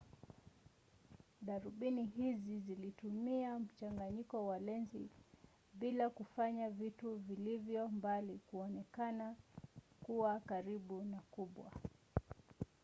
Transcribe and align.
darubini 1.41 2.03
hizi 2.05 2.59
zilitumia 2.59 3.59
mchanganyiko 3.59 4.47
wa 4.47 4.59
lenzi 4.59 5.09
mbili 5.73 6.09
kufanya 6.09 6.69
vitu 6.69 7.15
vilivyo 7.15 7.87
mbali 7.87 8.39
kuonekana 8.47 9.35
kuwakaribu 10.03 11.03
na 11.03 11.19
kubwa 11.31 11.71